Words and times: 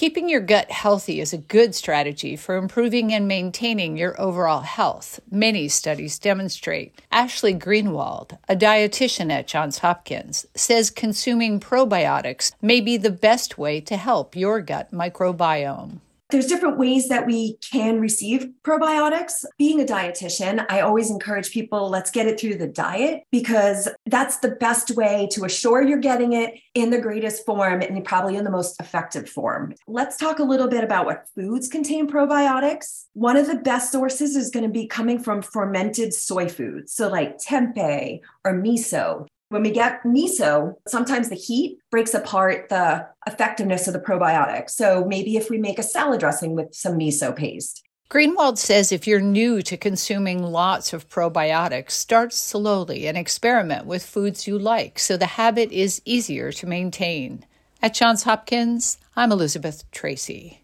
Keeping 0.00 0.30
your 0.30 0.40
gut 0.40 0.70
healthy 0.70 1.20
is 1.20 1.34
a 1.34 1.36
good 1.36 1.74
strategy 1.74 2.34
for 2.34 2.56
improving 2.56 3.12
and 3.12 3.28
maintaining 3.28 3.98
your 3.98 4.18
overall 4.18 4.62
health. 4.62 5.20
Many 5.30 5.68
studies 5.68 6.18
demonstrate. 6.18 6.98
Ashli 7.12 7.58
Greenwald, 7.58 8.38
a 8.48 8.56
dietitian 8.56 9.30
at 9.30 9.46
Johns 9.46 9.80
Hopkins, 9.80 10.46
says 10.54 10.88
consuming 10.88 11.60
probiotics 11.60 12.52
may 12.62 12.80
be 12.80 12.96
the 12.96 13.10
best 13.10 13.58
way 13.58 13.78
to 13.82 13.98
help 13.98 14.34
your 14.34 14.62
gut 14.62 14.90
microbiome. 14.90 15.98
There's 16.30 16.46
different 16.46 16.78
ways 16.78 17.08
that 17.08 17.26
we 17.26 17.56
can 17.56 18.00
receive 18.00 18.48
probiotics. 18.62 19.44
Being 19.58 19.80
a 19.80 19.84
dietitian, 19.84 20.64
I 20.68 20.80
always 20.80 21.10
encourage 21.10 21.50
people 21.50 21.88
let's 21.88 22.10
get 22.10 22.26
it 22.26 22.38
through 22.38 22.56
the 22.56 22.68
diet 22.68 23.24
because 23.32 23.88
that's 24.06 24.38
the 24.38 24.52
best 24.52 24.92
way 24.92 25.28
to 25.32 25.44
assure 25.44 25.82
you're 25.82 25.98
getting 25.98 26.34
it 26.34 26.54
in 26.74 26.90
the 26.90 27.00
greatest 27.00 27.44
form 27.44 27.82
and 27.82 28.04
probably 28.04 28.36
in 28.36 28.44
the 28.44 28.50
most 28.50 28.80
effective 28.80 29.28
form. 29.28 29.74
Let's 29.86 30.16
talk 30.16 30.38
a 30.38 30.44
little 30.44 30.68
bit 30.68 30.84
about 30.84 31.06
what 31.06 31.26
foods 31.34 31.68
contain 31.68 32.08
probiotics. 32.08 33.06
One 33.14 33.36
of 33.36 33.46
the 33.46 33.56
best 33.56 33.90
sources 33.90 34.36
is 34.36 34.50
going 34.50 34.64
to 34.64 34.72
be 34.72 34.86
coming 34.86 35.18
from 35.18 35.42
fermented 35.42 36.14
soy 36.14 36.48
foods, 36.48 36.92
so 36.92 37.08
like 37.08 37.38
tempeh 37.38 38.20
or 38.44 38.54
miso. 38.54 39.26
When 39.50 39.64
we 39.64 39.72
get 39.72 40.04
miso, 40.04 40.76
sometimes 40.86 41.28
the 41.28 41.34
heat 41.34 41.78
breaks 41.90 42.14
apart 42.14 42.68
the 42.68 43.08
effectiveness 43.26 43.88
of 43.88 43.94
the 43.94 43.98
probiotic. 43.98 44.70
So 44.70 45.04
maybe 45.04 45.36
if 45.36 45.50
we 45.50 45.58
make 45.58 45.80
a 45.80 45.82
salad 45.82 46.20
dressing 46.20 46.54
with 46.54 46.72
some 46.72 46.96
miso 46.96 47.34
paste. 47.34 47.82
Greenwald 48.08 48.58
says 48.58 48.92
if 48.92 49.08
you're 49.08 49.20
new 49.20 49.60
to 49.62 49.76
consuming 49.76 50.40
lots 50.40 50.92
of 50.92 51.08
probiotics, 51.08 51.90
start 51.90 52.32
slowly 52.32 53.08
and 53.08 53.18
experiment 53.18 53.86
with 53.86 54.06
foods 54.06 54.46
you 54.46 54.56
like 54.56 55.00
so 55.00 55.16
the 55.16 55.26
habit 55.26 55.72
is 55.72 56.00
easier 56.04 56.52
to 56.52 56.66
maintain. 56.68 57.44
At 57.82 57.94
Johns 57.94 58.22
Hopkins, 58.22 58.98
I'm 59.16 59.32
Elizabeth 59.32 59.82
Tracey. 59.90 60.60